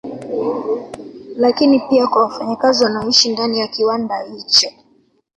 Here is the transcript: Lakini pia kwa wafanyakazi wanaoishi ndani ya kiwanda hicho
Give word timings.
Lakini 1.37 1.79
pia 1.79 2.07
kwa 2.07 2.23
wafanyakazi 2.23 2.83
wanaoishi 2.83 3.29
ndani 3.33 3.59
ya 3.59 3.67
kiwanda 3.67 4.21
hicho 4.21 4.71